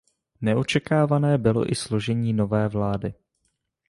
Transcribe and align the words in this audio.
Neočekávané 0.41 1.37
bylo 1.37 1.71
i 1.71 1.75
složení 1.75 2.33
nové 2.33 2.67
vlády. 2.67 3.13